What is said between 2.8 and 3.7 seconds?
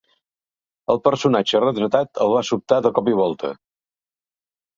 de cop i volta